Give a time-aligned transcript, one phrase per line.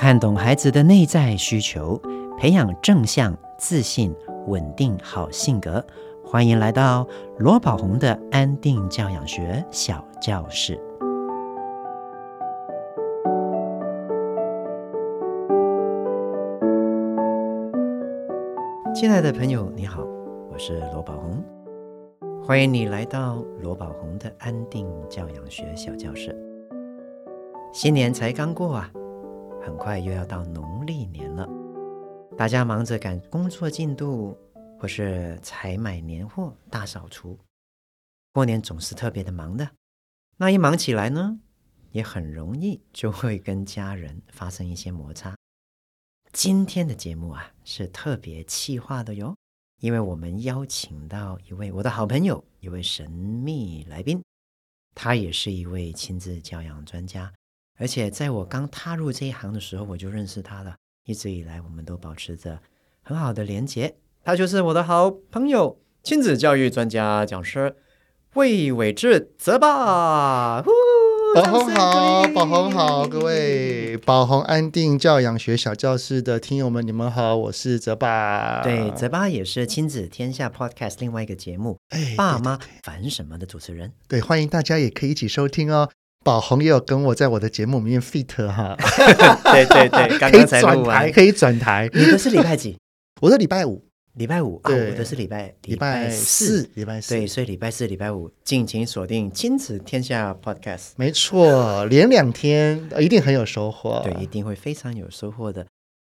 [0.00, 2.00] 看懂孩子的内在需求，
[2.38, 4.14] 培养正向、自信、
[4.46, 5.84] 稳定好性格。
[6.24, 7.04] 欢迎来到
[7.36, 10.80] 罗宝红的安定教养学小教室。
[18.94, 20.04] 亲爱的朋友，你好，
[20.48, 21.42] 我是罗宝红，
[22.40, 26.32] 欢迎你来到罗宝红的安定教养学小教室。
[27.72, 28.88] 新年才刚过啊！
[29.68, 31.46] 很快又要到农历年了，
[32.38, 34.34] 大家忙着赶工作进度，
[34.80, 37.38] 或是采买年货、大扫除。
[38.32, 39.70] 过年总是特别的忙的，
[40.38, 41.38] 那一忙起来呢，
[41.90, 45.36] 也很容易就会跟家人发生一些摩擦。
[46.32, 49.36] 今天的节目啊，是特别气化的哟，
[49.82, 54.24] 因为我们邀请到一位我的好朋友，一位神秘来宾，
[54.94, 57.30] 他也是一位亲子教养专家。
[57.80, 60.74] 而且在我刚踏入这一行的时候，我就认识他了。
[61.04, 62.58] 一直以来，我们都保持着
[63.02, 63.94] 很好的连结。
[64.24, 67.76] 他就是我的好朋友，亲子教育专家讲师
[68.34, 70.62] 魏伟志泽爸。
[71.34, 78.62] 宝红好，宝红好，各位宝红安定教养学小教室的听友们，你们好，我是泽爸。
[78.62, 83.92] 对，泽爸也是亲子天下 Podcast 另外一个节目《哎、爸妈烦什么》的主持人。
[84.08, 85.90] 对，欢迎大家也可以一起收听哦。
[86.28, 88.76] 宝红也有跟我在我的节目里面 fit 哈，
[89.44, 92.76] 对 对对， 刚刚才录完，可以转台，你的是礼拜几？
[93.22, 94.60] 我的礼拜五，礼拜五？
[94.62, 105.66] 啊，我的是礼拜礼拜四，礼拜四，对，所以礼拜四、礼拜五，敬请锁定亲子天下 Podcast，没错，连两天一定很有收获，对，一定会非常有收获的。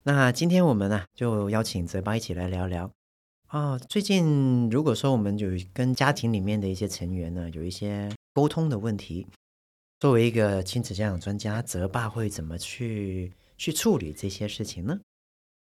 [0.02, 2.90] 那今天我们呢，就邀请泽爸一起来聊聊。
[3.52, 3.78] 哦。
[3.88, 9.28] 最近如果说我们有跟家庭里面的一些成员呢，有一些沟通的问题。
[10.00, 14.98] 作为一个亲子教养专家，泽爸会怎么去去处理这些事情呢？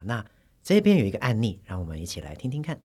[0.07, 0.25] 那
[0.63, 2.81] 这边有一个案例，让我们一起来听听看。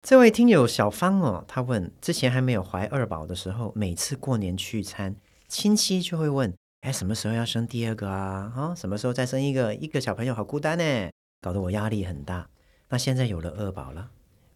[0.00, 5.16] 这位听友小芳哦，她问：之前还没有怀二宝的时候，每次过年聚餐，
[5.48, 8.52] 亲戚就会问：哎，什么时候要生第二个啊？
[8.54, 9.74] 啊，什么时候再生一个？
[9.74, 11.10] 一个小朋友好孤单呢，
[11.40, 12.48] 搞得我压力很大。
[12.88, 14.08] 那现在有了二宝了，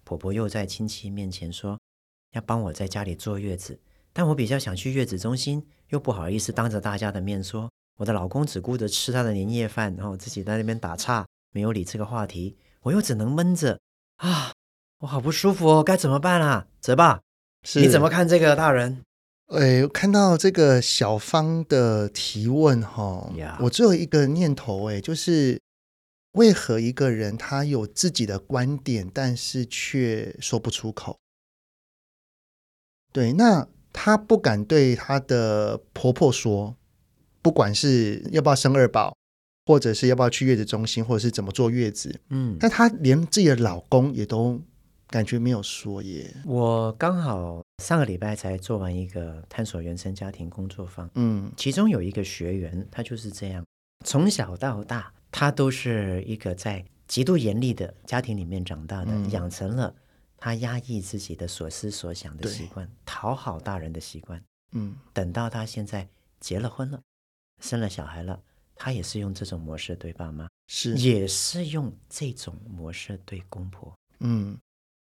[0.04, 1.76] 婆婆又在亲戚面前说
[2.34, 3.80] 要帮我在家里坐月子。
[4.14, 7.68] 但我比较想去月子中心，又不好意思当着大家的面说。
[7.96, 12.56] 我的老公只顾着吃他的年夜饭，然后自己在那边打岔，没有理这个话题。
[12.82, 13.78] 我又只能闷着
[14.16, 14.52] 啊，
[15.00, 16.66] 我好不舒服哦，该怎么办啊？
[16.80, 17.20] 泽爸，
[17.74, 19.02] 你怎么看这个大人？
[19.46, 23.56] 哎，看到这个小芳的提问哈、哦，Yeah.
[23.60, 25.60] 我只有一个念头，哎，就是
[26.32, 31.18] 为何一个人他有自己的观点，但是却说不出口？
[33.12, 33.68] 对，那。
[33.94, 36.76] 她不敢对她的婆婆说，
[37.40, 39.16] 不管是要不要生二宝，
[39.64, 44.60] 或者是要不要去月子中心，或者是怎么坐月子，嗯，但她连自己的老公也都
[45.08, 46.34] 感觉没有说耶。
[46.44, 53.64] 我刚好上个礼拜才做完一个探索原生家庭工作坊，嗯，其中有一个学员，他就是这样，
[54.04, 59.94] 从小到大，他都是一个在极度严厉的家庭里面长大的，嗯，养成了。
[60.44, 64.44] 他压抑自己的所思所想的习惯，对讨好大人的习惯。
[64.72, 66.06] 嗯，等到他现在
[66.38, 67.00] 结了婚了，
[67.62, 68.38] 生了小孩了，
[68.74, 73.94] 他也是用这种模式对爸妈，是也是用这种模式对公婆。
[74.20, 74.58] 嗯，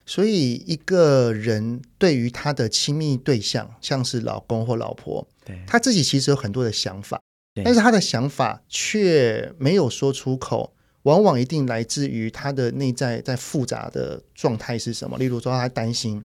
[0.05, 7.21] 所以一个人对于他的亲密对象，像是老公或老婆，对他自己其实有很多的想法，
[7.63, 10.75] 但是他的想法却没有说出口。
[11.03, 15.17] 往往一定来自于他的内在在复杂的状态是什么？
[15.17, 16.22] 例如说他担心，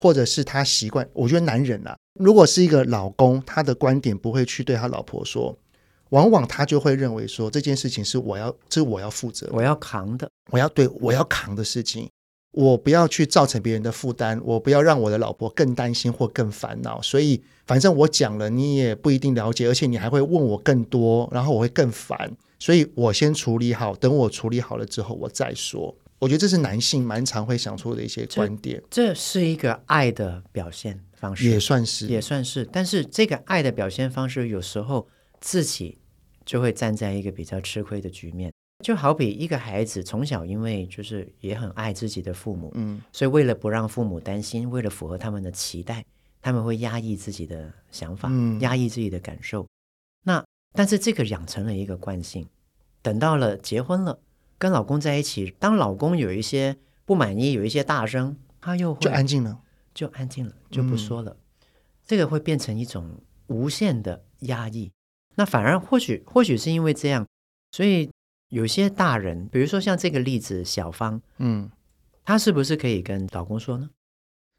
[0.00, 1.08] 或者是他习惯。
[1.12, 5.56] 我觉得男人啊，如果是一个老公，他的观点不会去对他老婆说，
[6.10, 12.08] 往往他就会认为说，这件事情是我要，这是我要负责，我要扛的，我要对我要扛的事情，
[12.52, 17.00] 我不要去造成别人的负担，我不要让我的老婆更担心或更烦恼。
[17.00, 22.30] 所以反正我讲了，你也不一定了解，而且你还会问我更多，然后我会更烦。
[22.58, 25.96] 所以我先处理好，等我处理好了之后，我再说。
[26.18, 28.82] 我觉得这是男性蛮常会想出的一些观点。
[28.90, 32.64] 这，这是一个爱的表现方式，也算是，也算是。
[32.72, 35.06] 但是这个爱的表现方式，有时候
[35.40, 35.98] 自己
[36.44, 38.52] 就会站在一个比较吃亏的局面。
[38.84, 46.04] 就好比一个孩子从小因为就是也很爱自己的父母，嗯，所以为了不让父母担心，为了符合他们的期待，
[46.40, 49.66] 他们会压抑自己的想法，嗯，压抑自己的感受。
[50.24, 52.46] 那但是这个养成了一个惯性，
[53.02, 54.20] 等到了结婚了，
[54.58, 59.60] 跟老公在一起，当老公有一些不满意，有一些大声，他又会就安静了，
[59.94, 61.32] 就安静了，就不说了。
[61.32, 61.66] 嗯、
[62.06, 64.92] 这个会变成一种无限的压抑。
[65.36, 67.26] 那反而或许或许是因为这样，
[67.72, 68.10] 所以
[68.48, 71.70] 有些大人，比如说像这个例子，小芳，嗯，
[72.24, 73.90] 她是不是可以跟老公说呢？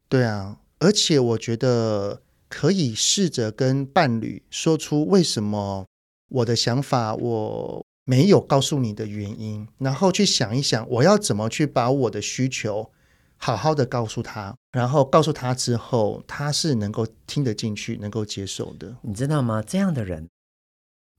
[0.08, 5.86] 对啊，而且我觉得可以试着跟伴侣说出为什么
[6.30, 12.90] 我的想法我没有告诉你的原因，然后去想一想，我要怎么去把我的需求。
[13.42, 18.94] 好好的告诉他，然后告诉他之后，他是能够听得进去、能够接受的。
[19.00, 19.62] 你知道吗？
[19.66, 20.28] 这样的人，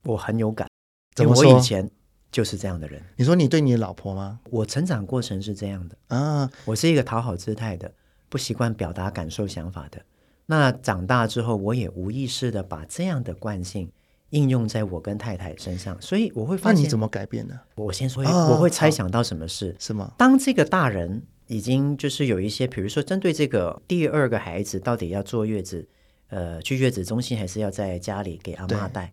[0.04, 0.68] 我很有感。
[1.16, 1.52] 怎么说？
[1.52, 1.90] 我以前
[2.30, 3.02] 就是这样的人。
[3.16, 4.38] 你说你对你的老婆吗？
[4.50, 6.48] 我成长过程是这样的啊。
[6.64, 7.92] 我是一个讨好姿态的，
[8.28, 10.00] 不习惯表达感受、想法的。
[10.46, 13.90] 那长大之后，我也无意识的把这样的惯性
[14.32, 16.74] 应用在我跟太太身上，所以我会发现。
[16.74, 17.58] 那你怎么改变呢？
[17.76, 19.74] 我先说，我会猜想到什么事？
[19.78, 20.12] 是吗？
[20.18, 21.22] 当这个大人。
[21.48, 25.86] 已经就是有一些，比如说针对这个第二个孩子，到底要坐月子，
[26.28, 29.12] 呃，去月子中心还是要在家里给阿妈带？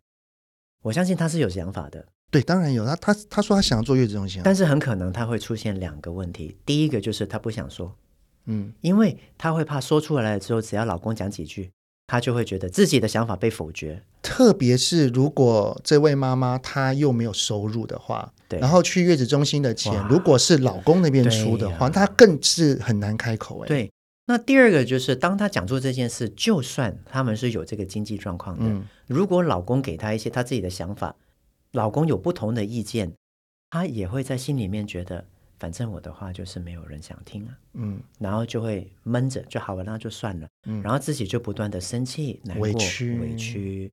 [0.83, 2.05] 我相信他是有想法的。
[2.31, 2.85] 对，当然有。
[2.85, 6.55] 他他他说他想要坐月子中心，但是很可能他会出现两个问题。
[6.65, 7.93] 第一个就是他不想说，
[8.45, 11.69] 嗯，因为他会怕说出来了之后，只要老公讲几句。
[12.09, 23.59] 他就会觉得自己的想法被否决，特别是如果这位妈妈她又没有收入的话，对，然后去月子中心的钱如果是老公那边出的话，她更是很难开口。
[23.59, 23.91] 哎，对。
[24.25, 31.15] 那第二个就是，当她讲出这件事，就算他们是有这个经济状况的，嗯，如果老公给她一些她自己的想法，
[31.73, 33.13] 老公有不同的意见，
[33.69, 35.25] 她也会在心里面觉得。
[35.59, 43.91] 反正我的话就是没有人想听啊，嗯，然后就会闷着就好了，那就算了，嗯，然后自己就不断的生气、难过、委屈、委屈。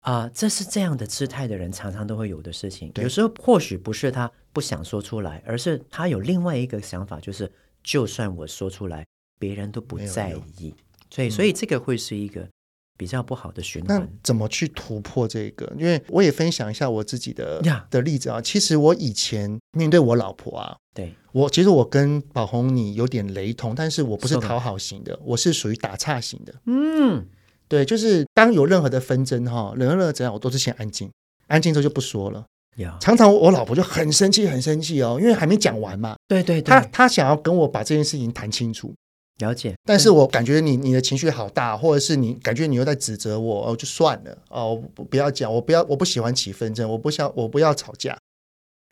[0.00, 2.92] 啊，呃，这是这样的姿态的人常常都会有的事情。
[2.96, 7.50] 有时候或许不是他不想说出来，而是他有另外一个想法，就是
[7.82, 9.06] 就算我说出来，
[9.38, 10.74] 别人都不在意，
[11.10, 12.48] 所以，所以这个会是一个。
[12.96, 15.70] 比较不好的循环，那怎么去突破这个？
[15.78, 17.60] 因为我也分享一下我自己的
[17.90, 18.40] 的例子啊。
[18.40, 26.54] 其实我以前面对我老婆啊，对我其实我跟宝红你有点雷同，但是我不是讨好型的，我是属于打岔型的。
[26.66, 27.26] 嗯，
[27.68, 31.10] 对，就是当有任何的纷争哈，任何怎样，我都是先安静，
[31.48, 32.44] 安静之后就不说了。
[33.00, 36.16] 常常我老婆就很生气，很生气哦，因为还没讲完嘛。
[36.26, 38.92] 对对对，她她想要跟我把这件事情谈清楚。
[39.40, 48.16] 了解，但是我感觉你你的情绪好大，或者是你感觉你又在指责我，哦，就算了哦，不要讲，我不要，我不喜欢起纷争，我不想，我不要吵架，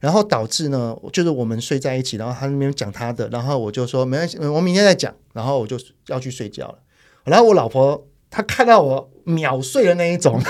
[0.01, 5.79] 然后导致呢，就是我们睡在一起，然后他那边讲他的，然后我就说没关系，我明天再讲，然后我就
[6.09, 6.79] 要去睡觉了，
[7.23, 10.43] 然后我老婆她看到我秒睡的那一种，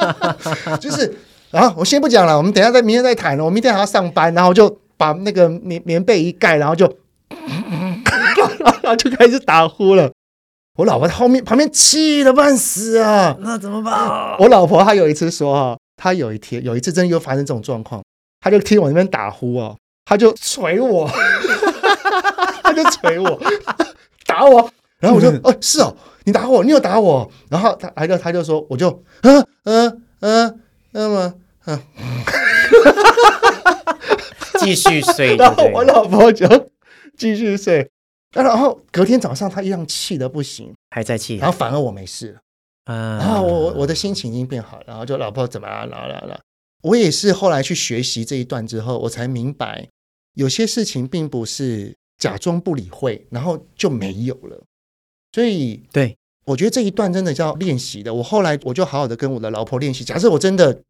[0.80, 1.14] 就是，
[1.50, 6.90] 然后我先不讲了，我们等一下再明天再谈了，我明天还要上班，然后就把那个棉棉被一盖，然后就。
[8.82, 10.12] 然后就开始打呼了，
[10.76, 13.36] 我老婆在后面旁边气得半死啊！
[13.40, 14.36] 那怎么办？
[14.38, 18.02] 我老婆她有一次说哈，她有一天有一次真的又发生这种状况，
[18.40, 19.74] 她就听我那边打呼啊，
[20.04, 21.10] 她就捶我，
[22.62, 23.40] 她就捶我，
[24.26, 30.60] 打我，然后我就哦，是哦，你打我，你有打我，然后她还就她就说，我就嗯嗯嗯，
[30.92, 31.34] 那么
[31.66, 31.80] 嗯，
[34.60, 36.46] 继续睡， 然后我老婆就
[37.16, 37.90] 继续睡。
[38.32, 42.40] 然后隔天早上，他一样气得不行，还在气，然后反而我没事了，
[42.84, 46.40] 嗯，然后我我的心情已经变好，然后就老婆怎么了，了了了，
[46.82, 49.88] 我也是后来去学习这一段之后，我才明白，
[50.34, 54.62] 有些事情并不是假装不理会，然后就没有了。
[55.32, 58.12] 所以，对，我觉得这一段真的叫练习的。
[58.14, 60.82] 我后来我就好好的跟我的老婆练习，假设我真的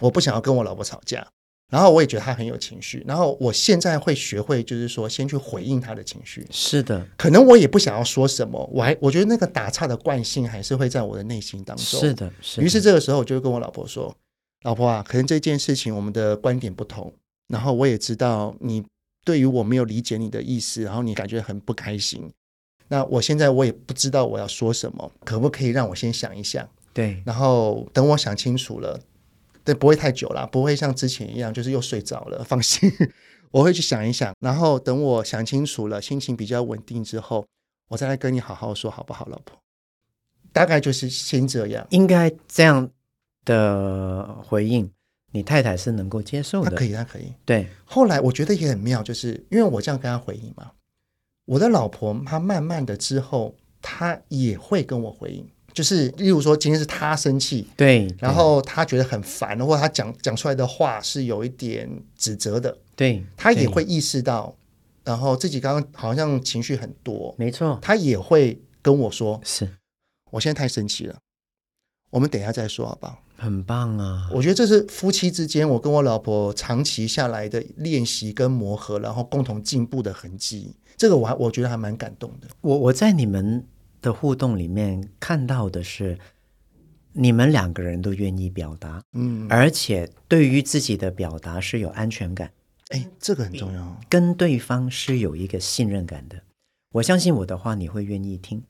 [0.00, 1.26] 我不想要跟我老婆吵架。
[1.70, 6.44] 然后我也觉得他很有情绪，然后我现在会学会，就是说先去回应他的情绪。
[6.50, 12.00] 是的，可能我也不想要说什么，我还我觉得那个打岔的惯性还是会在我的内心当中。
[12.00, 12.62] 是的，是的。
[12.64, 14.12] 于是这个时候我就跟我老婆说
[14.62, 17.12] ：“老婆啊，可能这件事情我们的观点不同，
[17.46, 18.84] 然后我也知道你
[19.24, 22.28] 对于我没有理解你的意思，然后你感觉很不开心。
[22.88, 26.68] 那我现在我也不知道我要说什么，可不可以让我先想一想？
[26.92, 28.98] 对，然后等我想清楚了。”
[29.64, 32.42] 对，不会太久了，不会像之前一样，就是又睡着了。
[32.44, 32.90] 放心，
[33.52, 37.46] 我会去想一想，然后等我想清楚了，心情比较稳定之后，
[37.88, 39.58] 我再来跟你好好说，好不好，老婆？
[40.52, 42.90] 大概就是先这样，应该这样
[43.44, 44.90] 的回应，
[45.32, 46.76] 你太太是能够接受的。
[46.76, 47.32] 可以，她可以。
[47.44, 50.72] 对，后来我觉得也很妙，就是因为我这样跟她回应嘛，
[51.44, 55.48] 我的老婆她慢慢的之后，她也会跟我回应。
[55.72, 64.54] 就是，例如说，今天是他生气，对，然后他觉得很烦，或者他讲讲出来的话是有一点指责的，对，他也会意识到，
[65.04, 69.68] 然后自己刚刚好像情绪很多，没错，他也会跟我说，是，
[70.30, 71.16] 我现在太生气了，
[72.10, 73.22] 我们等一下再说好不好？
[73.36, 74.28] 很棒啊！
[74.34, 80.76] 我觉得这是夫妻之间，我跟我老婆长期下来的练习跟磨合，然后共同进步的痕迹。
[80.98, 82.48] 这个我还我觉得还蛮感动的。
[82.60, 83.66] 我我在你们
[84.00, 86.18] 的互动里面看到的是，
[87.12, 92.50] 你们两个人都愿意表达，嗯，而且对于自己的表达是有安全感。
[92.88, 96.42] 哎，这个很重要，跟对方是有一个信任感的。
[96.92, 98.62] 我相信我的话，你会愿意听。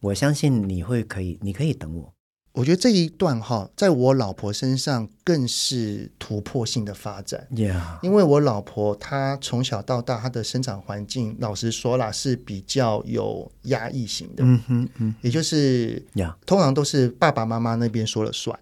[0.00, 2.14] 我相信你会可以，你可以等我。
[2.58, 7.46] 我觉得这一段哈，在我老婆身上更是突破性的发展。
[7.52, 8.00] Yeah.
[8.02, 14.42] 因为我老婆她从小到大，她的生长环境，老实说啦，是比较有压抑型的。
[14.42, 16.34] 嗯哼嗯，也就是，Yeah.
[16.44, 18.58] 通常都是爸爸妈妈那边说了算。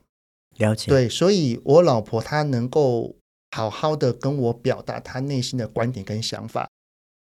[0.58, 0.90] 了解。
[0.90, 3.16] 对，所以我老婆她能够
[3.56, 6.68] 好好的跟我表达她内心的观点跟想法，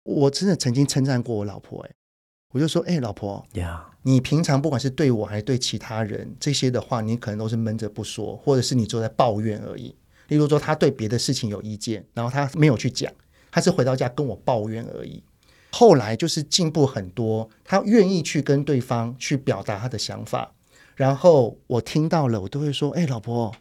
[0.03, 1.91] 我真的曾经称赞过我老婆，哎。
[2.53, 3.79] 我就说，哎、欸，老婆，Yeah.
[4.03, 9.95] 你平常不管是对我还是对其他人，这些的话，你可能都是闷着不说，或者是你坐在抱怨而已。
[10.27, 13.11] 例如说，他对别的事情有意见，然后他没有去讲，
[13.51, 15.21] 他是回到家跟我抱怨而已。
[15.71, 20.53] 后来就是进步很多，他愿意去跟对方去表达他的想法，
[20.95, 23.53] 然后我听到了，我都会说，哎、老婆，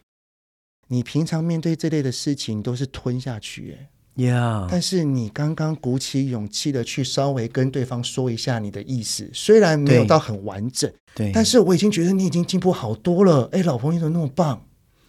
[0.87, 3.89] 你平常面对这类的事情都是吞下去，哎。
[4.15, 4.67] Yeah.
[4.69, 13.47] 但是你刚刚鼓起勇气的去稍微跟对方说一下你的意思，虽然没有到很完整，对，但是我已经觉得你已经进步好多了。
[13.53, 14.65] 哎，老婆你怎么那么棒？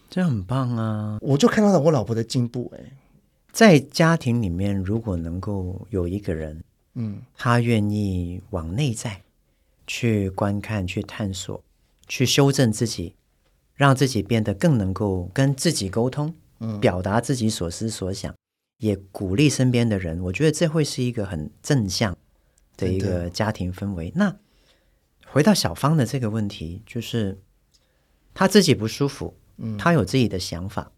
[0.09, 1.17] 这很棒啊！
[1.21, 2.71] 我就看到了我老婆的进步。
[2.77, 2.79] 哎，
[3.51, 6.63] 在家庭里面，如果能够有一个人，
[6.95, 9.21] 嗯，他愿意往内在
[9.85, 11.61] 去观看、去探索、
[12.07, 13.15] 去修正自己，
[13.75, 18.33] 让自己变得更能够跟自己沟通，嗯，表达自己所思所想。
[18.83, 22.17] 也鼓励身边的人，我觉得这会是一个很正向
[22.75, 24.11] 的一个家庭氛围。
[24.13, 24.35] 那
[25.25, 27.39] 回到小芳的这个问题，就是
[28.33, 30.91] 她自己不舒服，嗯，她有自己的想法，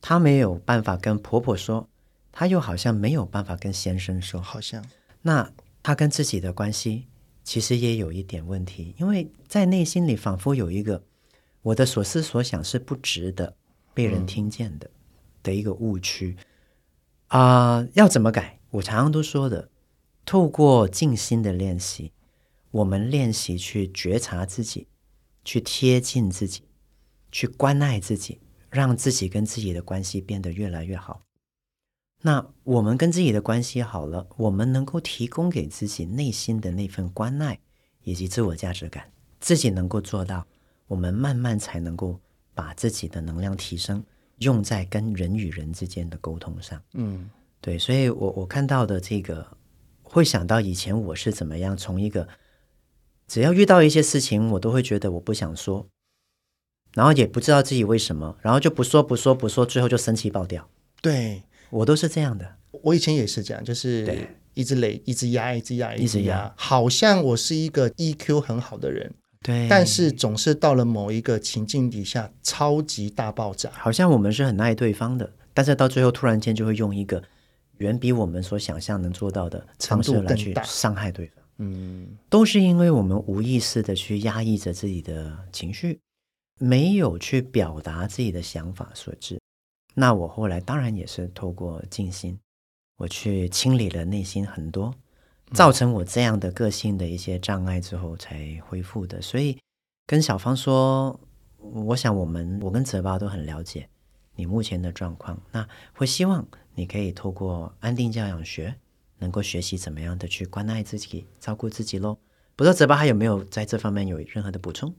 [0.00, 1.88] 她没有办法跟婆婆说，
[2.32, 4.84] 她又好像没有办法跟先生说，好像。
[5.22, 5.52] 那
[5.84, 7.06] 她跟自己的关系
[7.44, 11.00] 其实也有一点问题，因为在内心里仿佛有一个
[11.62, 13.54] 我的所思所想是不值得
[13.94, 14.98] 被人听见的、嗯、
[15.44, 16.36] 的一个误区。
[17.34, 18.60] 啊、要怎么改？
[18.70, 19.68] 我常常都说的，
[20.24, 22.12] 透过静心的练习，
[22.70, 24.86] 我们练习去觉察自己，
[25.44, 26.68] 去贴近自己，
[27.32, 31.22] 去关爱自己，让自己跟自己的关系变得越来越好。
[32.22, 37.58] 那我们跟自己的关系好了，我们能够提供给自己内心的那份关爱
[38.04, 39.10] 以及自我价值感，
[39.40, 40.46] 自己能够做到，
[40.86, 42.20] 我们慢慢才能够
[42.54, 44.04] 把自己的能量提升。
[44.38, 49.56] 用在跟人与人之间的沟通上，嗯，对，所以我我看到的这个，
[50.02, 52.28] 会想到以前我是怎么样，从一个
[53.28, 55.86] 只要遇到一些事情，我都会觉得我不想说，
[56.94, 60.68] 然后也不知道自己为什么，然后就不说不说不说，最后就生气爆掉。
[61.00, 69.14] 对，我都是这样的，我以前也是这样，就是一直累，一直压，一直压，一直压，好像我是一个 EQ 很好的人。
[69.44, 73.70] 对，但是总是到了某一个情境底下，超级大爆炸。
[73.74, 77.22] 好像我们是很爱对方的，但是到最后突然间就会用一个
[77.76, 81.44] 远比我们所想象能做到的方式来去伤害对方。
[81.58, 86.00] 嗯，都是因为我们无意识的去压抑着自己的情绪，
[86.58, 89.38] 没有去表达自己的想法所致。
[89.94, 92.38] 那我后来当然也是透过静心，
[92.96, 94.94] 我去清理了内心很多。
[95.54, 99.56] 造成我这样的个性的一些障碍之后才恢复的，所以
[100.06, 101.18] 跟小芳说，
[101.58, 103.88] 我想我们我跟泽巴都很了解
[104.34, 108.74] 你目前的状况，那会希望你可以透过安定教养学，
[109.18, 112.18] 能够学习怎么样的去关爱自己、照顾自己喽。
[112.56, 114.92] 不知道泽巴还有没有在这方面有任何的补充？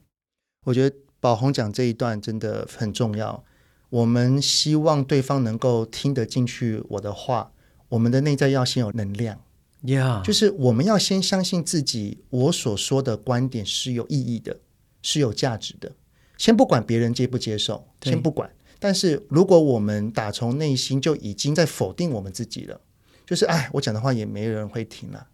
[0.64, 3.44] 我觉得宝红讲这一段真的很重要，
[3.90, 7.52] 我们希望对方能够听得进去我的话，
[7.90, 9.42] 我们的内在要先有能量。
[9.86, 10.24] Yeah.
[10.24, 14.58] 就是我们要先相信自己，我所说的观点是有意义的，
[15.04, 15.92] 是有价值的。
[16.38, 18.50] 先不管别人接不接受，先不管。
[18.80, 22.82] 但是如果我们打从内心就已经在否定我们自己了，
[23.26, 25.28] 就是哎，我讲的话也没人会听了。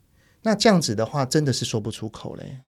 [0.44, 2.60] 那这样子的话，真的是说不出口嘞。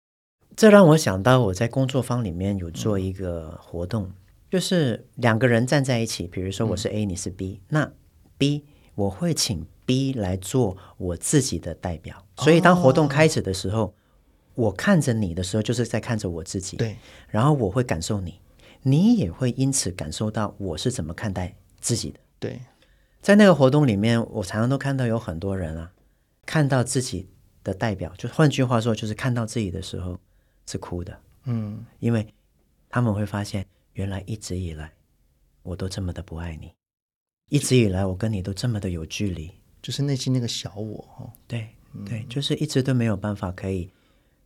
[0.55, 4.13] 这让我想到我在工作坊里面有做一个活动，嗯、
[4.49, 7.91] 就是两个人站在一起，比如说我是 A，、嗯、你是 B，那
[8.37, 8.63] B
[8.95, 9.65] 我会请。
[9.85, 13.93] B 来做我自己的代表，所以当活动开始的时候，哦、
[14.55, 16.77] 我看着你的时候，就是在看着我自己。
[16.77, 16.97] 对，
[17.27, 18.39] 然后我会感受你，
[18.81, 22.19] 你也会因此感受到我是怎么看待自己的。
[22.39, 22.61] 对，
[23.21, 25.91] 在那个活动里面，我常常都看到有很多人啊，
[26.45, 27.29] 看到自己
[27.63, 30.19] 的代表，就换句话说，就是看到自己的时候
[30.65, 31.19] 是哭的。
[31.45, 32.25] 嗯，因为
[32.89, 34.91] 他们会发现，原来一直以来
[35.61, 36.71] 我都这么的不爱你，
[37.49, 39.51] 一直以来我跟你都这么的有距离，
[39.83, 41.31] 就是内心那个小我哦。
[41.47, 41.69] 对
[42.03, 43.91] 对，就是一直都没有办法可以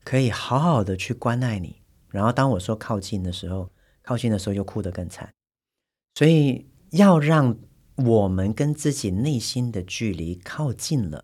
[0.03, 1.81] 可以好好的去关爱你。
[2.09, 5.31] 然后当我说靠近的时候，靠近的时候又哭得更惨。
[6.15, 7.57] 所以要让
[7.95, 11.23] 我们跟自己内心的距离靠近了，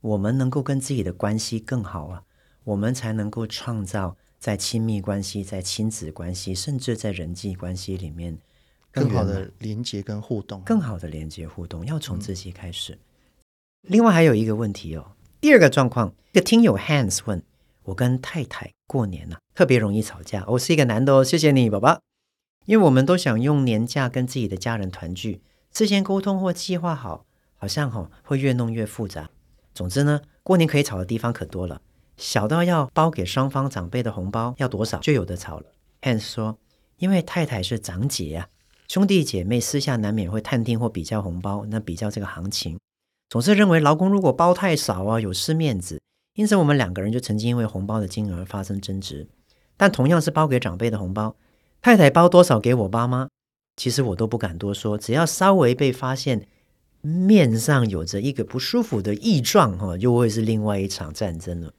[0.00, 2.22] 我们能够跟自己的关系更好啊，
[2.62, 4.16] 我们才能够创造。
[4.36, 8.38] 在亲密关系、在亲子关系，甚至在人际关系里面，
[8.92, 12.92] 更好的连接跟互动，更好的连接互动，要从自己开始。
[12.92, 12.98] 嗯、
[13.86, 15.12] 另外还有一个问题哦，
[15.42, 17.42] 第二个状况，一个听友 Hans 问
[17.82, 20.42] 我跟太太过年呐、啊，特别容易吵架。
[20.48, 22.00] 我是一个男的哦，谢谢你，宝宝。
[22.64, 27.26] 因为我们都想用年假跟自己的家人团聚，事先沟通或计划好，
[27.58, 29.28] 好像吼、哦、会越弄越复杂。
[29.74, 31.82] 总之呢，过年可以吵的地方可多了。
[32.16, 35.66] 小到要包给双方长辈的红包要多少，就有的吵了。
[36.00, 36.56] Hans 说
[36.96, 38.48] ：“因为太太是长姐啊，
[38.88, 42.78] 兄弟姐妹私下难免会探听或比较红包，那比较这个行情，
[43.28, 46.00] 总是认为老公如果包太少啊，有失面子。
[46.34, 49.28] 因此，我们两个人就曾经因为红包的金额发生争执。
[49.76, 51.36] 但同样是包给长辈的红包，
[51.80, 53.28] 太太包多少给我爸妈，
[53.76, 56.48] 其实我都不敢多说，只要稍微被发现
[57.00, 61.72] 面上有着一个不舒服的异状，哈，又会是另外一场战争了。”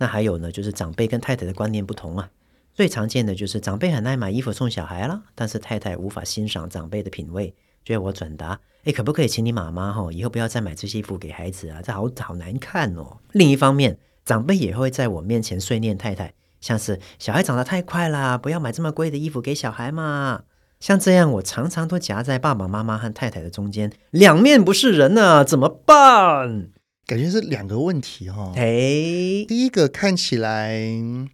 [0.00, 2.30] 那还有呢，就是长辈跟太太的观念不同啊。
[2.72, 13.18] 最常见的就是长辈很爱买衣服送小孩啦，但是太太无法欣赏长辈的品味，觉得我转达，诶，可不可以请你妈妈哈，以后不要再买这些衣服给孩子啊，这好好难看哦。
[13.32, 20.44] 另一方面，长辈也会在我面前碎念太太，像是小孩长得太快啦，不要买这么贵的衣服给小孩嘛。
[20.80, 26.70] 像这样，我常常都夹在爸爸妈妈和太太的中间，两面不是人啊，怎么办？
[27.04, 28.52] 感觉是两个问题哈、哦。
[28.56, 30.80] 嘿，第一个看起来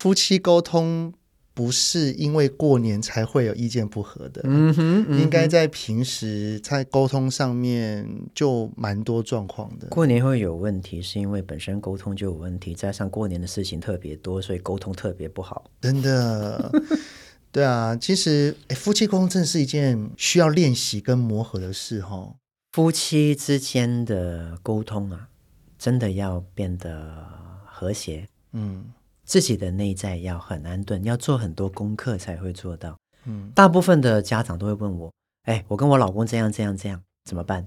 [0.00, 1.14] 夫妻沟通
[1.54, 9.86] 不是因为过年才会有意见不合的，嗯哼，嗯哼，应该在平时在沟通上面就蛮多状况的。
[9.88, 15.71] 过年会有问题，是因为本身沟通就有问题，加上过年的事情特别多，所以沟通特别不好。
[15.80, 16.71] 真的，
[17.50, 22.36] 对啊，其实诶夫妻沟通真的是一件需要练习跟磨合的事哈、哦。
[22.73, 25.28] 夫妻之间的沟通啊。
[25.76, 27.26] 真的要变得
[27.67, 28.86] 和谐，嗯，
[29.25, 32.97] 自己的内在要很安顿，要做很多功课才会做到。
[33.25, 35.13] 嗯，大部分的家长都会问我
[35.45, 37.67] ：“哎，我跟我老公这样这样这样怎么办？”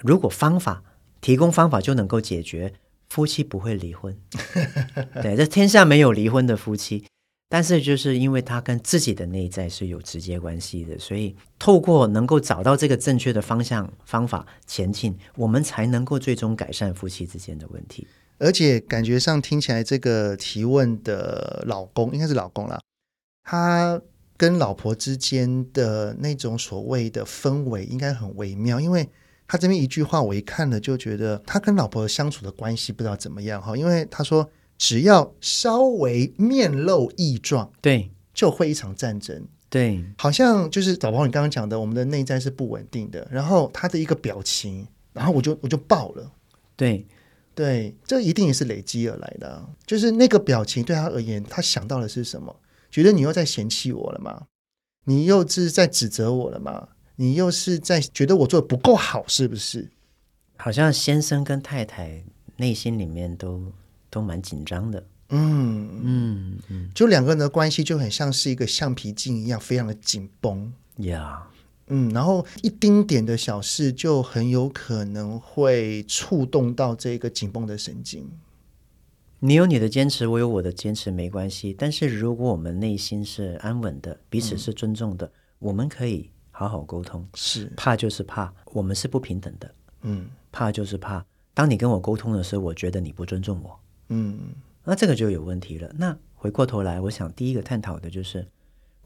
[0.00, 0.82] 如果方法
[1.20, 2.74] 提供方法就能够解决，
[3.08, 4.16] 夫妻不会离婚。
[5.22, 7.04] 对，这天下没有离婚的夫妻。
[7.48, 18.08] 但是，就是因为他跟自己的内在是有直接关系的，所以透过能够找到这个正确的方向方法前进，我们才能够最终改善夫妻之间的问题。
[18.42, 22.80] 而且感觉上听起来，这个提问的老公应该是老公啦，
[23.44, 24.00] 他
[24.36, 29.08] 跟老婆之间的那种所谓的氛围应该很微妙，因为
[29.46, 34.50] 他这边一句话我一看了就觉得他跟老婆相处的关系不知道怎么样哈，因为他说。
[34.78, 39.46] 只要稍微面露异状，对，就会一场战争。
[39.70, 43.24] 对，好像就是早宝你刚刚讲的，我们的内在是不稳定的。
[43.30, 46.28] 然后他的一个表情，然后我就我就爆了。
[46.74, 47.06] 对，
[47.54, 49.68] 对，这一定也是累积而来的。
[49.86, 52.54] 就是那个表情对他而言，他想到的是什么？
[52.90, 54.46] 觉得你又在嫌弃我了吗？
[55.04, 56.88] 你又是在指责我了吗？
[57.16, 59.90] 你又是在觉得我做的不够好，是不是？
[60.56, 62.22] 好像先生跟太太
[62.56, 63.72] 内心里面都。
[64.12, 71.48] 都蛮紧张的，嗯嗯嗯，就两个人的关系就很像是一个橡皮筋一样，非常的紧绷呀，
[71.94, 78.26] 嗯，然后一丁点的小事就很有可能会触动到这个紧绷的神经。
[79.40, 81.74] 你有你的坚持，我有我的坚持，没关系。
[81.76, 87.28] 但是如果我们内心是安稳的，彼此是尊重的，嗯，我们可以好好沟通。
[87.34, 93.78] 是，怕就是怕我们是不平等的，嗯，怕就是怕当你跟我沟通的时候，我觉得你不尊重我。
[94.08, 94.38] 嗯，
[94.84, 95.92] 那这个就有问题了。
[95.98, 98.48] 那回过头来，我想第一个探讨的就是，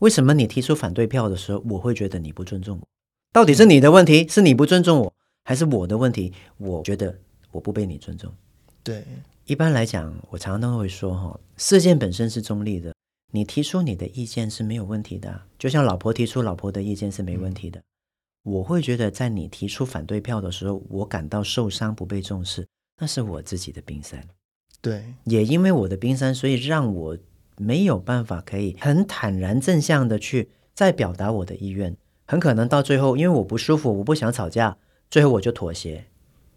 [0.00, 2.86] 为什么你提出反对票的时候，我会觉得你不尊重我？
[3.32, 6.32] 到底是你的问题，是你不尊重我，还是我的问题？
[6.58, 7.18] 我觉得
[7.50, 8.32] 我不被你尊重。
[8.82, 9.04] 对，
[9.46, 12.94] 一般来讲，我常常都会说，哈，事件本身是中立的，
[13.32, 15.42] 你提出你的意见是没有问题的。
[15.58, 17.80] 就像老婆提出老婆的意见是没问题的。
[18.42, 22.66] 我会觉得，在你提出反对票的时候，我感到受伤、不被重视，
[23.00, 24.24] 那是我自己的冰山。
[24.80, 27.18] 对，也因为我的冰山，所以让我
[27.56, 31.96] 没有办法可以很坦然正向的去再表达我的意愿。
[32.26, 34.76] 很可能到最后，因为我不舒服，我不想吵架，
[35.10, 36.06] 最后我就妥协。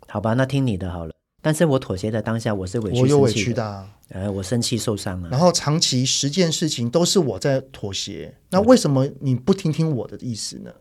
[0.07, 1.13] 好吧，那听你的好了。
[1.41, 5.29] 但是我妥协的当下，我是委屈，我有委屈的、啊，呃，我生气受伤了。
[5.29, 10.71] 然后长期十件事情都是我在妥协，那为什么你不听听我的意思呢？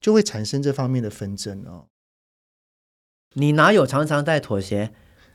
[0.00, 1.86] 就会产生这方面的纷争哦。
[3.34, 4.92] 你哪有常常在妥协？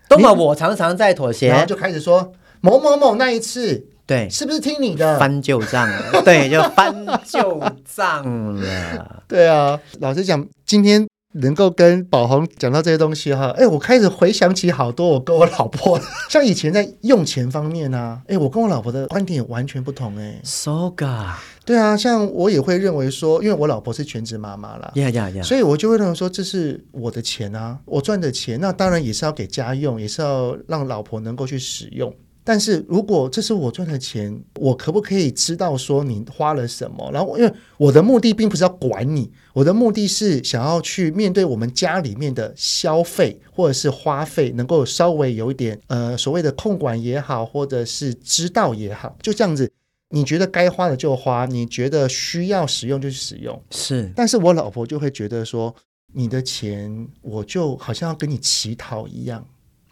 [0.10, 5.20] 都嘛，我常常在妥协，然后就开始说某某某那一次，对，是不是听你的？
[5.20, 9.24] 翻旧账了， 对，就翻旧账了。
[9.30, 11.06] 对啊，老实讲，今天。
[11.34, 20.39] 能够跟宝红讲到这些东西哈，哎，我开始回想起好多我跟我老婆， 像以前在用钱方面啊，哎，我跟我老婆的观点完全不同哎。
[20.43, 32.12] So ga，对啊，像我也会认为说，因为我老婆是全职妈妈啦，yeah yeah yeah，所以我就会认为说，这是我的钱啊，我赚的钱，那当然也是要给家用，也是要让老婆能够去使用。
[32.47, 37.12] 但是如果这是我赚的钱，我可不可以知道说你花了什么？
[37.12, 49.69] 然后，因为我的目的并不是要管你，我的目的是想要去面对我们家里面的消费或者是花费，能够稍微有一点呃所谓的控管也好，或者是知道也好，就这样子。
[50.10, 53.62] 你觉得该花的就花，你觉得需要使用就去使用。
[53.71, 55.75] 是，但是我老婆就会觉得说，
[56.13, 59.45] 你的钱我就好像要跟你乞讨一样。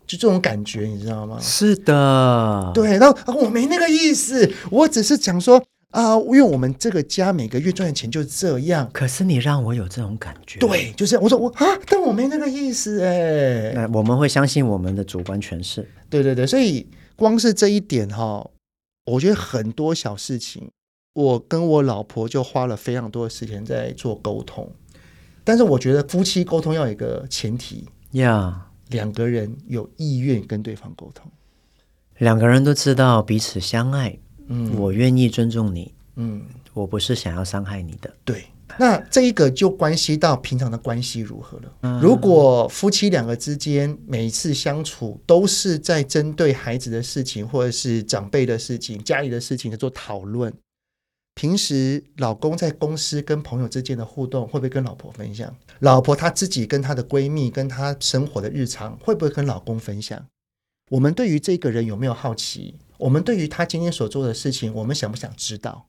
[0.08, 1.38] 就这种感觉，你知道吗？
[1.42, 2.98] 是的，对。
[2.98, 5.58] 然后我没那个意思，我只是讲说
[5.90, 8.90] 啊、呃，因为我们这个家每个月赚的钱就是这样。
[8.94, 13.72] 可是你让我有这种感觉，对，就是我说我啊，但我没那个意思哎。
[13.74, 15.88] 那我们会相信我们的主观诠释。
[16.10, 18.48] 对对对，所以光是这一点哈，
[19.06, 20.70] 我觉得很多小事情，
[21.14, 24.70] 我跟我老婆就花了非常多的时间在做沟通。
[25.44, 28.68] 但是我觉得夫妻沟通要有一个前提呀。
[28.70, 28.75] Yeah.
[28.96, 31.30] 两个人有意愿跟对方沟通，
[32.20, 34.18] 两个人都知道彼此相爱。
[34.48, 35.94] 嗯，我愿意尊重你。
[36.16, 36.42] 嗯，
[36.74, 38.14] 我不是想要伤害你的。
[38.24, 38.46] 对，
[38.78, 41.74] 那这一个就关系到平常的关系如何了。
[41.82, 50.54] 嗯，如果夫妻两个之间每一次相处都是在针对孩子的事情，或者是长辈的事情、家里的事情在做讨论。
[51.36, 55.54] 平时老公在公司跟朋友之间的互动，会不会跟老婆分享？
[55.80, 60.26] 老婆她自己跟她的闺蜜跟她生活的日常，会不会跟老公分享？
[60.92, 62.76] 我们对于这个人有没有好奇？
[62.98, 65.88] 我们对于他今天所做的事情，我们想不想知道？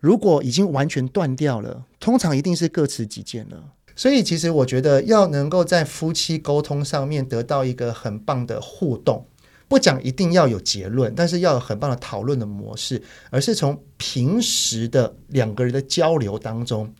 [0.00, 3.72] 如果已经完全断掉了，通常一定是各持己见了。
[3.96, 9.26] 所以，其实我觉得要能够在夫妻沟通上面得到一个很棒的互动。
[9.68, 16.94] 不讲一定要有结论，但是要有很棒的讨论的模式，而是从平时的两个人的交流当中，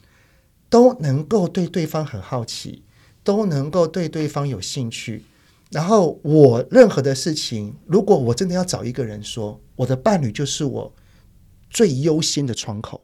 [0.68, 2.82] 都能够对对方很好奇，
[3.24, 5.24] 都能够对对方有兴趣。
[5.70, 10.92] 然后我任何的事情，如果我真的要找一个人说，我的伴侣就是我
[11.70, 13.02] 最优先的窗口。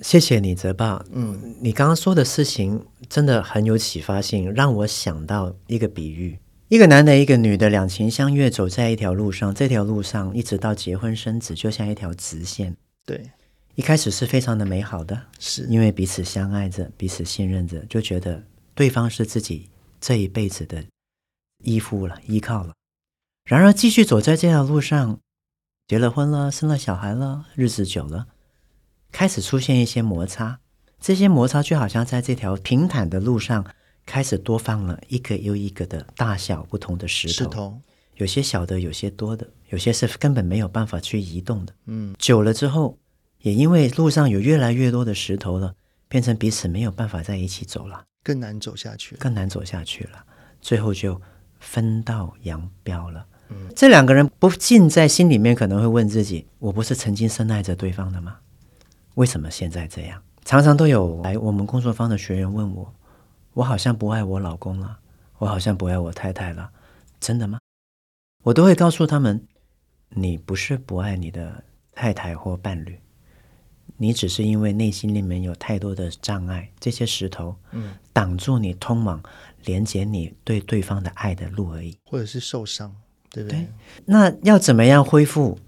[0.00, 1.04] 谢谢你，泽爸。
[1.12, 6.38] 嗯，你刚刚说的事情真的很有启发性，让我想到一个比喻。
[6.72, 9.54] 一个男的，一个女的，两情相悦，走在一条路上。
[9.54, 12.74] 这条路上一直到结婚生子，就像一条直线。
[13.04, 13.30] 对，
[13.74, 18.42] 一开始是非常的美好的，是因为彼此相爱着，彼此信任着，就觉得
[18.74, 19.68] 对方是自己
[20.00, 20.82] 这一辈子的
[21.62, 22.72] 依附了、依靠了。
[23.44, 25.20] 然而，继续走在这条路上，
[25.86, 28.28] 结了婚了，生了小孩了，日子久了，
[29.10, 30.58] 开始出现一些摩擦。
[30.98, 33.62] 这些摩擦就好像在这条平坦的路上。
[34.04, 37.80] 开始多放了一个又一个的大小不同的石头，石头
[38.16, 41.72] 有些小的，有些多的，有些是根本没有办法去移动的。
[41.86, 42.98] 嗯，久了之后，
[43.40, 45.74] 也因为路上有越来越多的石头了，
[46.08, 50.24] 变成彼此没有办法在一起走了，更难走下去，更难走下去了。
[50.60, 51.20] 最后就
[51.58, 53.26] 分道扬镳了。
[53.48, 58.36] 嗯，这两个人不禁在心里面可能会问自己：我不是曾经深爱着对方的吗？
[59.14, 60.22] 为什么现在这样？
[60.44, 62.92] 常常都有来我们工作坊的学员问我。
[63.54, 64.98] 我好像不爱我老公了，
[65.38, 66.70] 我好像不爱我太太了，
[67.20, 67.58] 真的吗？
[68.44, 69.46] 我都会告诉他们，
[70.10, 71.62] 你不是不爱你的
[71.92, 72.98] 太太或伴侣，
[73.96, 79.22] 你只是因为内心里面有太多的障碍，这些石头，嗯，挡住你通往
[79.64, 82.94] 连接你对对方的爱的路而已，或者是受伤，
[83.30, 83.60] 对不对？
[83.60, 83.68] 对。
[84.06, 85.58] 那要怎么样恢复？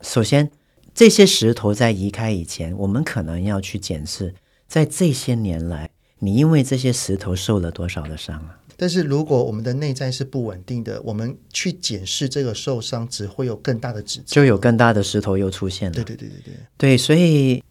[0.00, 0.50] 首先，
[0.94, 4.34] 这些石头在移开以前，我们可能要去检视，
[4.66, 5.90] 在这些年来。
[6.18, 8.60] 你因为这些石头受了多少的伤啊？
[8.76, 15.94] 但是如果我们的内在是不稳定的，我们去检视这个受伤，只会有更大的指责，就有更大的石头又出现了。
[15.94, 17.62] 对对对对对，对，所以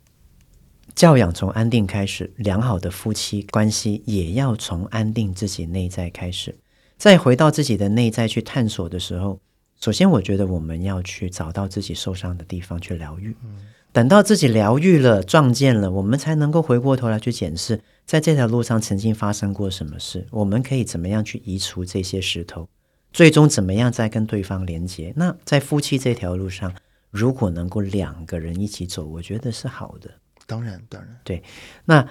[0.96, 6.56] 教养从安定开始，良好的夫妻关系也要从安定自己内在开始。
[6.98, 9.38] 再回到自己的内在去探索的时候，
[9.82, 13.36] 首先我觉得我们要去找到自己受伤的地方去疗愈。
[13.44, 13.58] 嗯。
[13.94, 22.68] 等到自己疗愈了、撞见了，我们才能够回过头来去检视，在这条路上曾经发生过什么事，我们可以怎么样去移除这些石头，
[23.12, 25.14] 最终怎么样再跟对方连接？
[25.16, 26.74] 那在夫妻这条路上，
[27.12, 30.10] 如果能够两个人一起走，我觉得是好的。
[30.48, 31.44] 当然，当然，对。
[31.86, 32.04] 那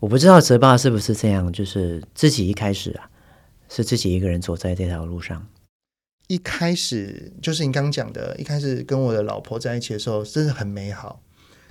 [0.00, 3.10] 我不知道泽爸是不是这样，就是自己一开始啊，
[3.68, 5.46] 是自己一个人走在这条路上。
[6.28, 11.20] 一开始就是你刚刚讲的，一开始跟我的老婆在一起的时候，真的很美好。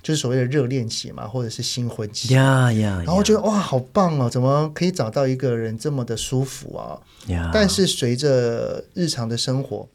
[0.06, 4.30] 就是所谓的热恋期嘛，或者是新婚期，呀呀，然后觉得哇，好棒哦！
[4.30, 6.96] 怎么可以找到一个人这么的舒服啊？
[7.26, 7.50] 呀！
[7.52, 9.88] 但是随着日常的生活，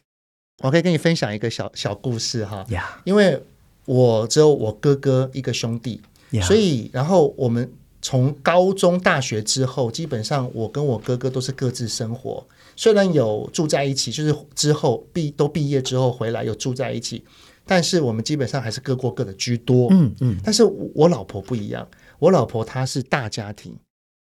[0.62, 2.62] 我可以跟你分享一个小小故事哈。
[2.68, 3.42] 呀，因为
[3.86, 6.02] 我只有我哥哥一个兄弟，
[6.42, 7.72] 所以然后我们
[8.02, 12.46] 从高中、大学之后，基本上我跟我哥哥都是各自生活，
[12.76, 17.24] 虽然有住在一起，就是之后毕都毕业之后回来有住在一起。
[17.66, 20.36] 但是我们基本上还是各过各的居多，嗯嗯。
[20.44, 21.86] 但是我老婆不一样，
[22.18, 23.76] 我老婆她是大家庭，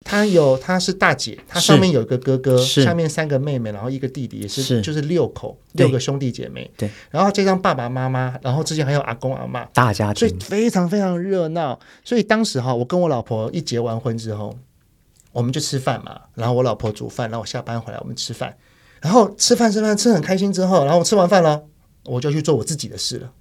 [0.06, 6.70] 她有她是大姐，她上面有一个哥哥，下面三个妹妹，然后一个弟弟，也是，是就是六口六个兄弟姐妹。
[6.78, 6.90] 对。
[7.10, 11.80] 然后加上爸爸妈妈，然后之前还有阿公阿妈，大家庭，所以非常非常热闹。
[12.04, 14.56] 所以当时哈，我跟我老婆一结完婚之后，
[15.32, 18.56] 我们就吃饭嘛，然后我老婆煮饭，然后我下班回来我们吃饭，
[19.02, 21.64] 然后吃饭吃饭吃很开心之后，然后我吃完饭了。
[22.06, 23.32] 我就去做我自己的事了，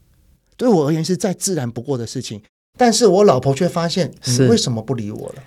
[0.57, 2.43] 对我而言是再自然不过的事情。
[2.79, 5.43] 但是我老婆却发现，你为什么不理我了？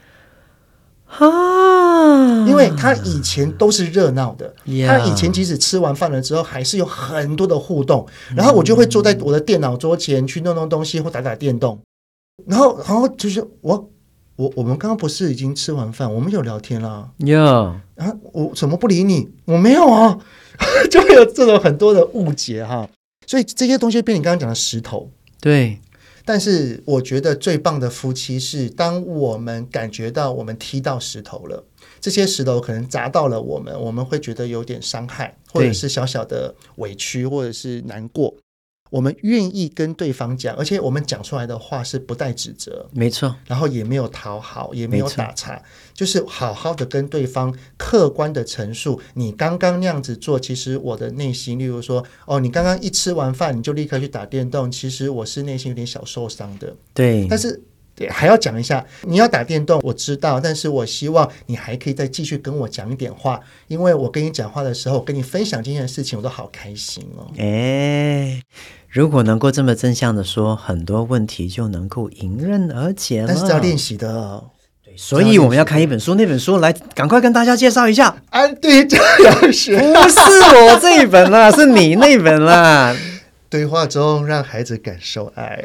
[1.06, 4.54] 啊，因为他以前都是热闹的，
[4.88, 8.06] 他以前即使吃完饭了之后，还是有很多的互动。
[8.36, 11.80] 然后我就会坐在我的电脑桌前去弄弄东西或打打电动。
[12.48, 13.92] 然后，然后就是我，
[14.36, 17.12] 我，我们刚刚不是已经吃完饭，我们有聊天了。
[17.18, 19.30] 有啊，我怎么不理你？
[19.46, 20.18] 我没有啊，
[20.90, 22.90] 就会有这种很多的误解哈。
[23.28, 25.80] 所以这些东西变你刚刚讲的石头，对。
[26.26, 31.66] 但是我觉得最棒的夫妻是，当我们感觉到我们踢到石头了，
[32.00, 38.34] 这些石头可能砸到了我们，我们会觉得有点伤害，或者是小小的委屈，或者是难过。
[38.94, 45.60] 我们愿意跟对方讲，而且我们讲出来的话是不带指责，没错，然后也没有讨好，也没有打岔，
[45.96, 57.64] 就是好好的跟对方客观的陈述，你刚刚那样子做，其实我的内心，例如说，哦，你刚刚一吃完饭你就立刻去打电动，其实我是内心有点小受伤的，对，但是。
[57.96, 67.28] 对，还要讲一下，你要打电动，我知道，但是我希望你还可以再继续跟我讲一点话，因为我跟你讲话的时候，跟你分享这件事情，我都好开心哦。
[67.38, 68.42] 哎，
[68.90, 73.28] 如果能够这么正向的说，很多问题就能够迎刃而解了。
[73.28, 74.44] 但是要练习的
[74.96, 78.16] 所以我们要看一本书，那本书来，赶快跟大家介绍一下。
[78.30, 80.20] 安迪教养学，不是
[80.66, 82.96] 我这一本啦， 是你那本啦。
[83.50, 85.64] 对话中让孩子感受爱。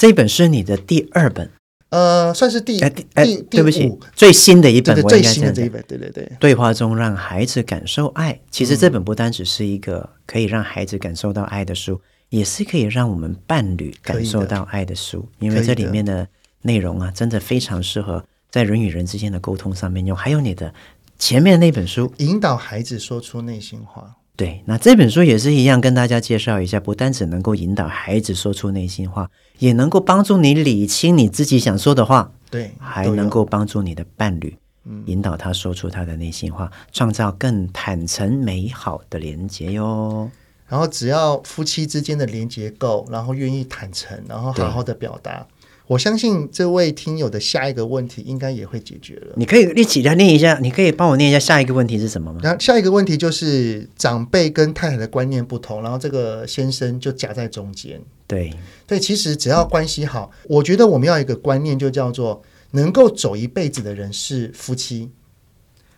[0.00, 1.50] 这本是你的第二本，
[1.90, 6.26] 呃，算是第第第对不起，最新的一本，最新的这一本，对对对。
[6.40, 16.26] 对话中让孩子感受爱，其实这本不单只是一个可以让孩子感受到爱的书，也是可以让我们伴侣感受到爱的书，因为这里面的
[16.62, 20.16] 内容啊，真的非常适合在人与人之间的沟通上面用。
[20.16, 20.72] 还有你的
[21.18, 24.16] 前面那本书，引导孩子说出内心话。
[24.40, 34.56] 对，那这本书也是一样，跟大家介绍一下，不单只能够引导孩子说出内心话，也能够帮助你理清你自己想说的话，对，还能够帮助你的伴侣，
[35.04, 40.30] 引导他说出他的内心话，创造更坦诚美好的连接哟。
[40.66, 45.46] 然后只要夫妻之间的连接够，然后愿意坦诚，然后好好的表达。
[45.90, 49.34] 我相信这位听友的下一个问题应该也会解决了。
[49.34, 52.38] 你可以一起来念一下，你可以帮我念一下下一个问题是什么吗？
[52.44, 58.00] 然后下一个问题就是长辈跟太太的观念不同，然后这个先生就夹在中间。
[58.28, 58.54] 对
[58.86, 65.10] 对，其实只要关系好，我觉得我们要一个观念，就叫做能够走一辈子的人是夫妻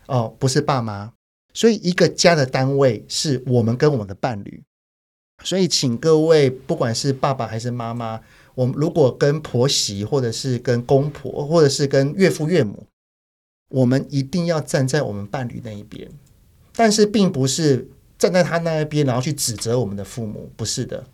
[0.07, 1.13] 哦，不是爸妈。
[1.53, 4.63] 所以一个家的单位是我们跟我们的伴侣。
[5.45, 8.23] 所以请各位，不管是爸爸还是妈妈。
[8.55, 12.87] 我们如果跟婆媳，或者是跟公婆，或者是跟岳父岳母，
[13.71, 16.11] 我们一定要站在我们伴侣那一边，
[16.75, 17.89] 但是并不是
[18.19, 21.05] 站在他那一边，然后去指责我们的父母，不是的，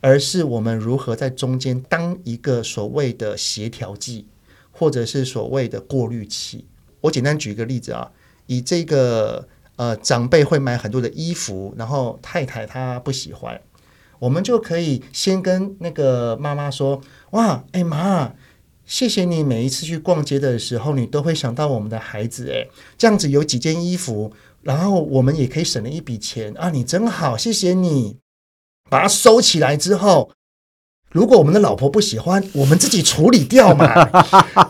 [0.00, 4.26] 而是我们如何在中间当一个所谓的协调剂，
[4.70, 6.66] 或者是所谓的过滤器。
[7.00, 8.12] 我简单举一个例子啊，
[8.46, 13.60] 以这个呃长辈会买很多的衣服，然后太太她不喜欢。
[14.24, 16.98] 我们就可以先跟那个妈妈说
[17.32, 18.32] ：“哇，哎妈，
[18.86, 22.50] 谢谢你每一次去逛街的时候，你都会想到我们的孩子。
[22.50, 24.32] 哎，这样子有几件衣服，
[24.62, 26.70] 然后我们也可以省了一笔钱啊！
[26.70, 28.16] 你真好，谢谢你。
[28.88, 30.30] 把它收起来之后，
[31.10, 33.86] 如果我们的老婆不喜欢，我们自己处理掉嘛，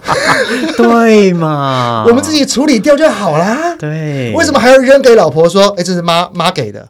[0.76, 2.04] 对嘛？
[2.10, 3.76] 我们自己处理掉就好啦。
[3.76, 5.68] 对，为什么还要扔给老婆说？
[5.78, 6.88] 哎，这是妈妈给的，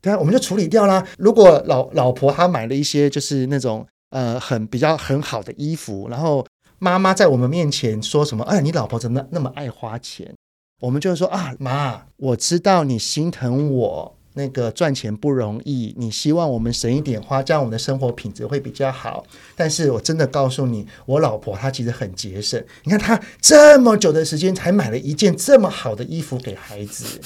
[0.00, 1.06] 对啊，我们就处理掉啦。
[1.18, 6.46] 如果老老婆她买了一些就是那种呃很比较很好的衣服，然后
[6.78, 8.44] 妈妈在我们面前说什么？
[8.44, 10.34] 哎，你老婆怎么那么爱花钱？
[10.80, 14.14] 我们就说啊，妈，我知道你心疼我。
[14.34, 19.24] 那个赚钱不容易，你希望我们省一点花，这样我们的生活品质会比较好。
[19.56, 22.64] 但是我真的告诉你，我老婆她其实很节省。
[22.84, 27.20] 你看她这么久的时间才买了一件这么好的衣服给孩子，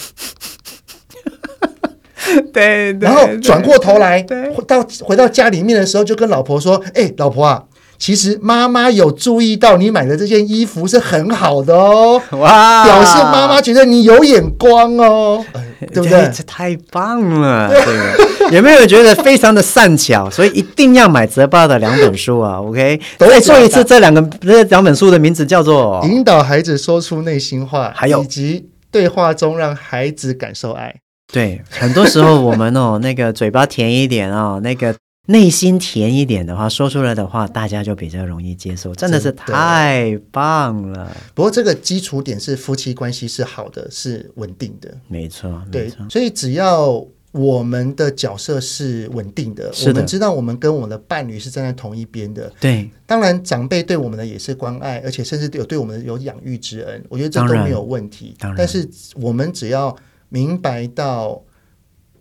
[2.53, 4.23] 对，然后转过头来
[4.67, 7.63] 到回到家里面的时候，就跟老婆说：“哎，老婆啊。”
[7.99, 12.85] 其实妈妈有注意到你买的这件衣服是很好的哦， 哇！
[12.85, 15.45] 表示妈妈觉得你有眼光哦，
[15.95, 16.29] 对不对？
[16.35, 20.29] 这太棒了，对有没有觉得非常的善巧？
[20.29, 23.01] 所以一定要买泽爸的两本书啊，OK？
[23.19, 30.93] 再说一次，这两个这两本书的名字叫做《引导孩子说出内心话》，还有以及对话中让孩子感受爱。
[31.33, 34.95] 对，很多时候我们哦，那个嘴巴甜一点哦，那个。
[35.27, 41.17] 内心甜一点的话，说出来的话，大家就比较容易接受，真的是太棒了。
[41.33, 45.89] 不过这个基础点是夫妻关系是好的，是稳定的，没错，对。
[46.11, 52.53] 所以只要我们的角色是稳定的，我们知道我们跟我们的伴侣是站在同一边的。
[52.59, 58.35] 对，当然长辈对我们的也是关爱，而且甚至有对我们有养育之恩，我觉得这都没有问题。
[58.41, 59.97] 当然，但是我们只要
[60.33, 61.43] 明白到，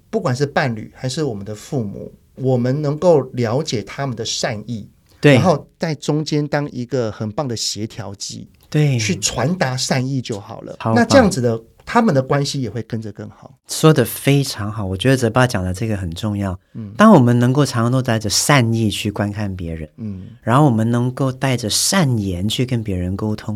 [0.09, 2.11] 不管是伴侣还是我们的父母。
[2.35, 4.89] 我们能够了解他们的善意，
[5.21, 10.75] 对，然后在中间当一个很棒的协调剂，对，去传达善意就好了。
[10.79, 13.53] 好，那这样子的，他们的关系也会跟着更好。
[13.67, 16.59] 说的非常好，我觉得泽爸讲的这个很重要。
[16.73, 23.55] 嗯，当我们能够常常都带着善意去观看别人，嗯，然后我们能够带着善言去跟别人沟通，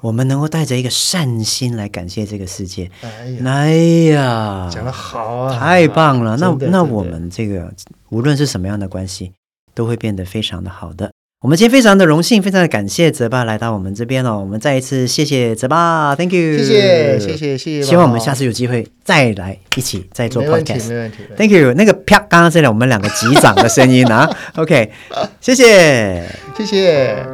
[0.00, 2.90] 我们能够带着一个善心来感谢这个世界。
[3.02, 3.72] 哎呀，哎
[4.10, 6.36] 呀，讲的好啊，太棒了。
[6.36, 7.72] 那那我们这个。
[8.10, 9.32] 无论是什么样的关系，
[9.74, 11.10] 都会变得非常的好的。
[11.42, 14.38] 我们今天非常的荣幸，非常的感谢泽爸来到我们这边哦。
[14.38, 17.82] 我们再一次谢谢泽爸，Thank you，谢谢谢谢谢谢。
[17.82, 21.74] 希望我们下次有机会再来一起再做 podcast，没问题，Thank you。
[21.74, 24.90] 那个啪，刚刚这里我们两个击掌的声音啊， OK，
[25.42, 27.26] 谢谢谢谢。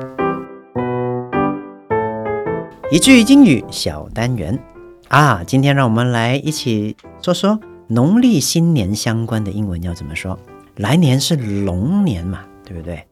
[2.90, 4.58] 一句英语小单元
[5.06, 10.36] 啊，今天让我们来一起说说农历新年相关的英文要怎么说。
[10.80, 13.06] 来年是龙年嘛，对不对？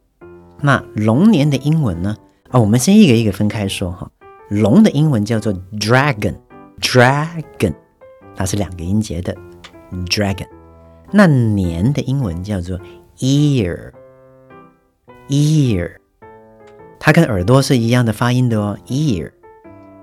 [0.59, 2.17] 那龙年的英文呢？
[2.49, 4.09] 啊，我们先一个一个分开说哈。
[4.49, 7.75] 龙的英文叫做 dragon，dragon，
[8.35, 9.37] 它是两个音节的
[10.07, 10.47] dragon。
[11.11, 12.79] 那年的英文叫做
[13.19, 13.91] ear，ear，
[16.99, 19.31] 它跟耳朵是一样的发音的哦，ear。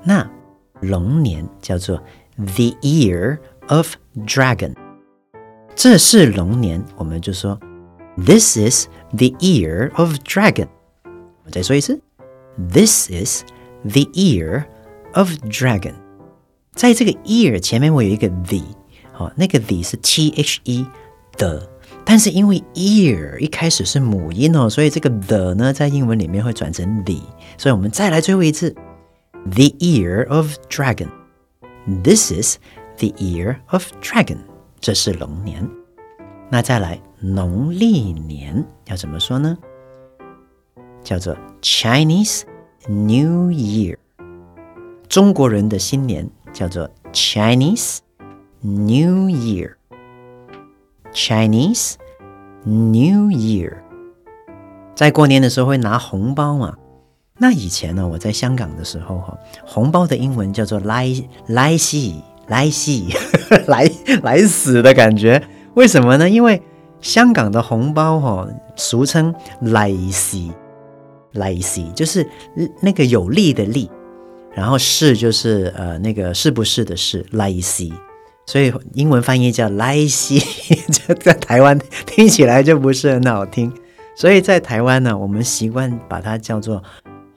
[0.05, 0.31] 那
[0.79, 1.97] 龙年叫做
[2.37, 4.77] the year of dragon。
[5.77, 7.61] 这是龙年，我们就说
[8.17, 10.69] ，This is the ear of dragon。
[11.45, 12.01] 我再说一次
[12.73, 13.45] ，This is
[13.85, 14.65] the ear
[15.13, 15.93] of dragon。
[16.75, 18.63] 在这个 ear 前面，我有一个 the，
[19.13, 20.87] 好，那个 the 是 t h e
[21.37, 21.69] 的，
[22.07, 27.21] 但是因为 ear 一开始是母音哦，所以这个 the 呢，在英文里面会转成 the。
[27.59, 28.75] 所以我们再来最后一次
[29.51, 31.09] ，the ear of dragon。
[32.03, 32.57] This is
[32.97, 34.39] the ear of dragon。
[34.81, 35.69] 这是龙年，
[36.51, 39.59] 那再来农历年要怎么说呢？
[41.03, 42.43] 叫做 Chinese
[42.89, 43.97] New Year，
[45.09, 47.99] 中国人的新年叫做 Chinese
[48.61, 49.29] New
[51.13, 51.95] Year，Chinese
[52.65, 53.77] New Year，
[54.95, 56.77] 在过年的时候会拿红包嘛？
[57.39, 61.09] 那以前呢，我在香港的时候哈，红包的英文叫做来
[61.47, 62.23] 来西。
[62.49, 63.09] 来西，
[63.67, 63.91] 来
[64.23, 65.43] 来死的感觉，
[65.75, 66.29] 为什么呢？
[66.29, 66.63] 因为
[67.01, 70.39] 香港的红包哈，俗称利是，
[71.33, 72.27] 利是就是
[72.81, 73.91] 那个有利的利，
[74.53, 77.89] 然后是就是呃那个是不是的是利是，
[78.47, 80.39] 所以英文翻译叫来西，
[80.91, 83.73] 这在台湾听起来就不是很好听，
[84.17, 86.83] 所以在台湾呢，我们习惯把它叫做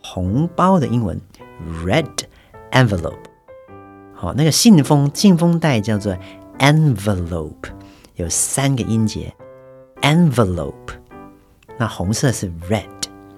[0.01, 1.19] 红包的英文
[1.86, 2.05] red
[2.71, 3.28] envelope。
[4.22, 6.13] 好，那个信封信封袋叫做
[6.57, 7.70] envelope，
[8.15, 9.34] 有三个音节
[10.01, 10.89] envelope。
[11.78, 12.84] 那红色是 red，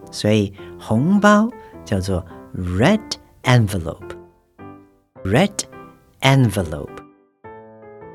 [0.10, 1.48] 所以红包
[1.86, 2.26] 叫做
[2.56, 3.00] red
[3.44, 5.52] envelope，red
[6.22, 6.90] envelope。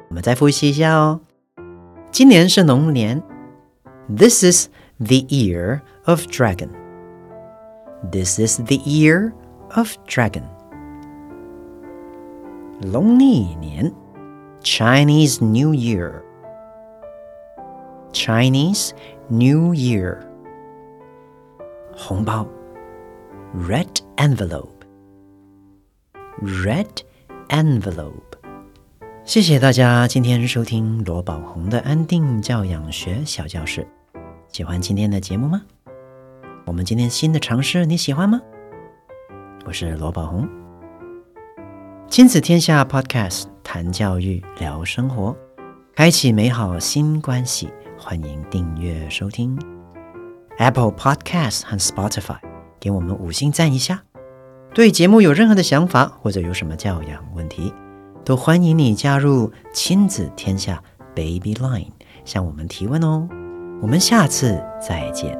[0.08, 1.20] 我们再复习一下哦，
[2.10, 3.22] 今年是龙年
[4.08, 4.66] ，This is
[4.98, 6.70] the year of dragon.
[8.10, 9.30] This is the year
[9.76, 10.42] of dragon.
[12.80, 13.90] 农历年
[14.62, 16.22] Chinese New Year.
[18.12, 18.90] Chinese
[19.28, 20.18] New Year.
[21.96, 22.46] 红包
[23.54, 24.68] Red envelope.
[26.42, 27.00] Red
[27.48, 28.12] envelope.
[29.24, 33.88] 谢谢大家今天收听罗宝红的安定教养学小教室。
[34.48, 35.62] 喜欢今天的节目吗？
[36.66, 38.38] 我们今天新的尝试你喜欢吗？
[39.64, 40.46] 我是罗宝红，
[42.08, 45.36] 亲子天下 Podcast 谈教育聊生活，
[45.94, 47.68] 开启美好新关系。
[47.98, 49.58] 欢迎订阅收听
[50.56, 52.38] Apple Podcast 和 Spotify，
[52.78, 54.04] 给我们五星赞一下。
[54.72, 57.74] 对节目有任何的想法或者有什么教养问题，
[58.24, 60.80] 都欢迎你加入亲子天下
[61.14, 61.90] Baby Line
[62.24, 63.28] 向我们提问哦。
[63.82, 65.36] 我们下次再见。